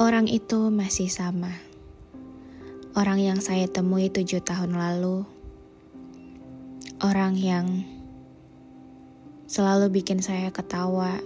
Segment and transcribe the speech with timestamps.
[0.00, 1.52] Orang itu masih sama.
[2.96, 5.28] Orang yang saya temui tujuh tahun lalu.
[7.04, 7.84] Orang yang
[9.44, 11.20] selalu bikin saya ketawa.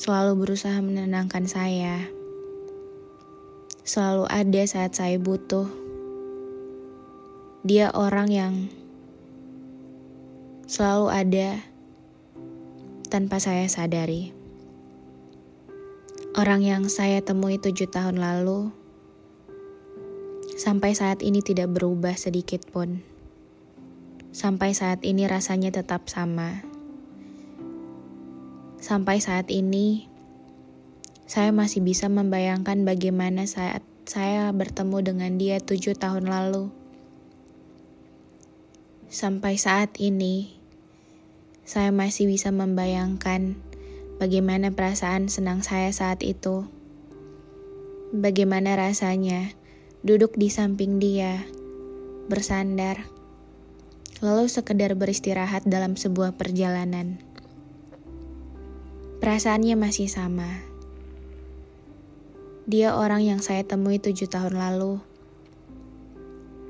[0.00, 2.08] Selalu berusaha menenangkan saya.
[3.84, 5.68] Selalu ada saat saya butuh.
[7.68, 8.54] Dia orang yang
[10.64, 11.60] selalu ada
[13.12, 14.45] tanpa saya sadari.
[16.36, 18.68] Orang yang saya temui tujuh tahun lalu,
[20.60, 23.00] sampai saat ini tidak berubah sedikit pun.
[24.36, 26.60] Sampai saat ini rasanya tetap sama.
[28.76, 30.12] Sampai saat ini,
[31.24, 36.68] saya masih bisa membayangkan bagaimana saat saya bertemu dengan dia tujuh tahun lalu.
[39.08, 40.52] Sampai saat ini,
[41.64, 43.56] saya masih bisa membayangkan
[44.16, 46.64] bagaimana perasaan senang saya saat itu.
[48.16, 49.52] Bagaimana rasanya
[50.00, 51.44] duduk di samping dia,
[52.32, 53.04] bersandar,
[54.24, 57.20] lalu sekedar beristirahat dalam sebuah perjalanan.
[59.20, 60.64] Perasaannya masih sama.
[62.66, 64.98] Dia orang yang saya temui tujuh tahun lalu,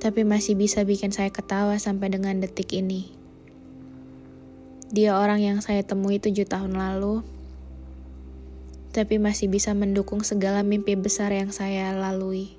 [0.03, 3.13] tapi masih bisa bikin saya ketawa sampai dengan detik ini.
[4.93, 7.25] Dia orang yang saya temui tujuh tahun lalu,
[8.97, 12.57] tapi masih bisa mendukung segala mimpi besar yang saya lalui.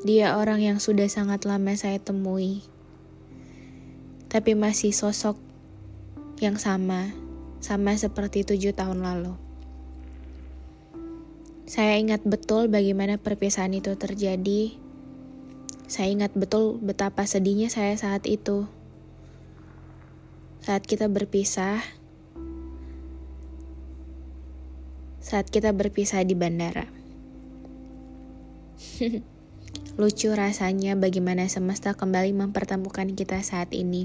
[0.00, 2.64] Dia orang yang sudah sangat lama saya temui,
[4.32, 5.36] tapi masih sosok
[6.40, 7.12] yang sama,
[7.60, 9.36] sama seperti tujuh tahun lalu.
[11.68, 14.72] Saya ingat betul bagaimana perpisahan itu terjadi.
[15.84, 18.64] Saya ingat betul betapa sedihnya saya saat itu.
[20.64, 21.84] Saat kita berpisah,
[25.24, 26.84] saat kita berpisah di bandara.
[29.98, 34.04] Lucu rasanya bagaimana semesta kembali mempertemukan kita saat ini.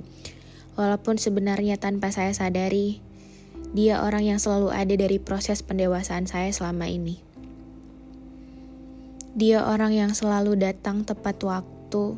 [0.80, 3.04] Walaupun sebenarnya tanpa saya sadari,
[3.76, 7.20] dia orang yang selalu ada dari proses pendewasaan saya selama ini.
[9.36, 12.16] Dia orang yang selalu datang tepat waktu.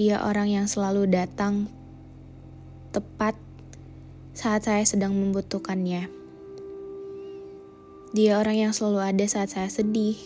[0.00, 1.68] Dia orang yang selalu datang
[2.88, 3.36] tepat
[4.32, 6.21] saat saya sedang membutuhkannya.
[8.12, 10.20] Dia orang yang selalu ada saat saya sedih.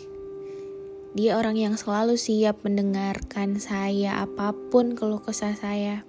[1.15, 6.03] Dia orang yang selalu siap mendengarkan saya apa pun keluh kesah saya.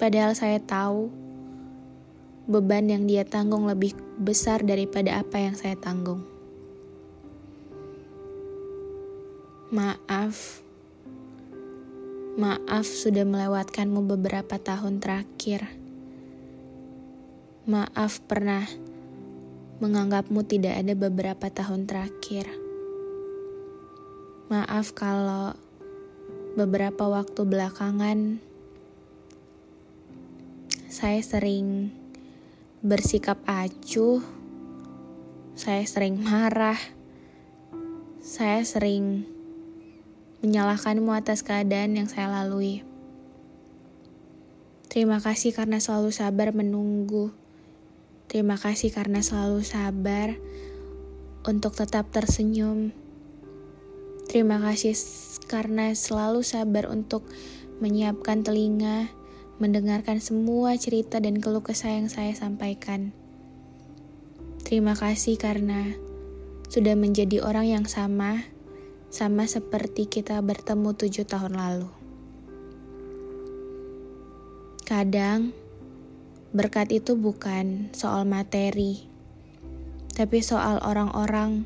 [0.00, 1.12] Padahal saya tahu
[2.48, 6.24] beban yang dia tanggung lebih besar daripada apa yang saya tanggung.
[9.68, 10.64] Maaf.
[12.40, 15.68] Maaf sudah melewatkanmu beberapa tahun terakhir.
[17.68, 18.64] Maaf pernah
[19.80, 22.44] menganggapmu tidak ada beberapa tahun terakhir.
[24.52, 25.56] Maaf kalau
[26.52, 28.44] beberapa waktu belakangan
[30.92, 31.88] saya sering
[32.84, 34.20] bersikap acuh,
[35.56, 36.76] saya sering marah,
[38.20, 39.24] saya sering
[40.44, 42.84] menyalahkanmu atas keadaan yang saya lalui.
[44.92, 47.32] Terima kasih karena selalu sabar menunggu
[48.30, 50.38] Terima kasih karena selalu sabar
[51.42, 52.94] untuk tetap tersenyum.
[54.30, 54.94] Terima kasih
[55.50, 57.26] karena selalu sabar untuk
[57.82, 59.10] menyiapkan telinga,
[59.58, 63.10] mendengarkan semua cerita dan keluh kesah yang saya sampaikan.
[64.62, 65.90] Terima kasih karena
[66.70, 68.46] sudah menjadi orang yang sama,
[69.10, 71.90] sama seperti kita bertemu tujuh tahun lalu.
[74.86, 75.50] Kadang,
[76.50, 79.06] Berkat itu bukan soal materi,
[80.18, 81.62] tapi soal orang-orang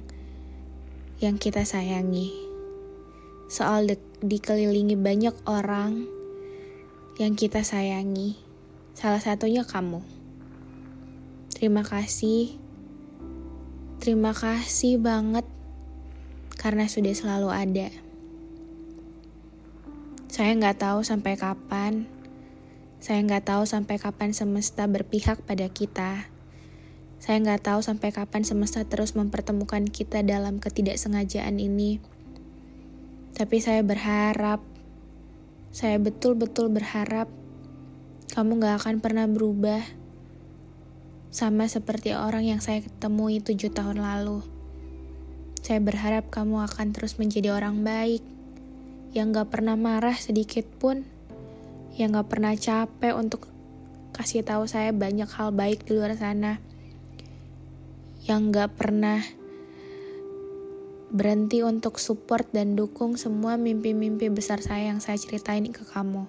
[1.24, 2.28] yang kita sayangi.
[3.48, 3.88] Soal
[4.20, 6.04] dikelilingi banyak orang
[7.16, 8.36] yang kita sayangi.
[8.92, 10.04] Salah satunya kamu.
[11.48, 12.52] Terima kasih.
[14.04, 15.48] Terima kasih banget
[16.60, 17.88] karena sudah selalu ada.
[20.28, 22.13] Saya nggak tahu sampai kapan.
[23.04, 26.24] Saya nggak tahu sampai kapan semesta berpihak pada kita.
[27.20, 32.00] Saya nggak tahu sampai kapan semesta terus mempertemukan kita dalam ketidaksengajaan ini.
[33.36, 34.64] Tapi saya berharap,
[35.68, 37.28] saya betul-betul berharap
[38.32, 39.84] kamu gak akan pernah berubah.
[41.28, 44.40] Sama seperti orang yang saya ketemui tujuh tahun lalu.
[45.60, 48.24] Saya berharap kamu akan terus menjadi orang baik,
[49.12, 51.04] yang gak pernah marah sedikit pun,
[51.94, 53.46] yang gak pernah capek untuk
[54.14, 56.58] kasih tahu saya banyak hal baik di luar sana,
[58.26, 59.22] yang gak pernah
[61.14, 66.26] berhenti untuk support dan dukung semua mimpi-mimpi besar saya yang saya ceritain ke kamu.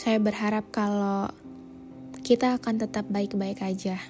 [0.00, 1.28] Saya berharap kalau
[2.24, 4.00] kita akan tetap baik-baik aja.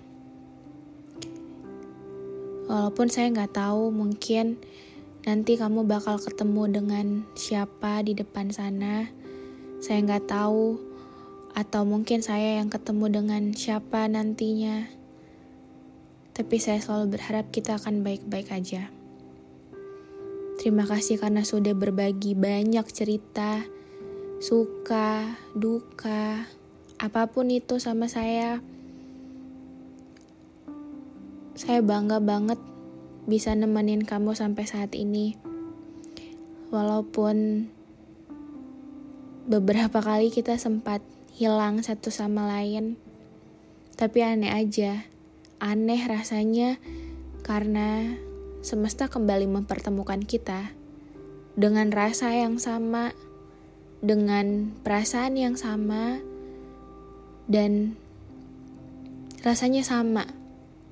[2.70, 4.62] Walaupun saya nggak tahu, mungkin
[5.24, 9.08] nanti kamu bakal ketemu dengan siapa di depan sana.
[9.80, 10.76] Saya nggak tahu,
[11.54, 14.90] atau mungkin saya yang ketemu dengan siapa nantinya.
[16.34, 18.90] Tapi saya selalu berharap kita akan baik-baik aja.
[20.58, 23.62] Terima kasih karena sudah berbagi banyak cerita,
[24.42, 26.42] suka, duka,
[26.98, 28.58] apa pun itu sama saya.
[31.54, 32.58] Saya bangga banget
[33.24, 35.36] bisa nemenin kamu sampai saat ini.
[36.68, 37.68] Walaupun
[39.44, 41.04] beberapa kali kita sempat
[41.36, 42.96] hilang satu sama lain,
[43.96, 45.04] tapi aneh aja.
[45.62, 46.76] Aneh rasanya
[47.46, 48.18] karena
[48.60, 50.72] semesta kembali mempertemukan kita
[51.54, 53.14] dengan rasa yang sama,
[54.04, 56.20] dengan perasaan yang sama
[57.48, 57.96] dan
[59.44, 60.24] rasanya sama,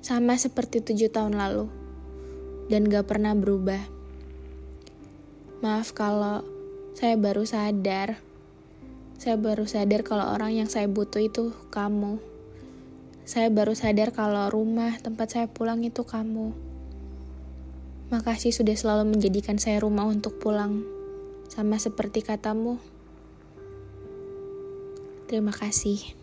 [0.05, 1.82] sama seperti tujuh tahun lalu,
[2.73, 3.85] dan gak pernah berubah.
[5.61, 6.41] Maaf kalau
[6.97, 8.17] saya baru sadar,
[9.21, 12.17] saya baru sadar kalau orang yang saya butuh itu kamu.
[13.29, 16.49] Saya baru sadar kalau rumah tempat saya pulang itu kamu.
[18.09, 20.81] Makasih sudah selalu menjadikan saya rumah untuk pulang,
[21.53, 22.81] sama seperti katamu.
[25.29, 26.22] Terima kasih.